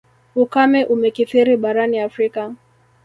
[0.43, 2.41] Ukame umekithiri barani Afrika.